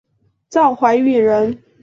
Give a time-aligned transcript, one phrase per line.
[0.49, 1.61] 赵怀玉人。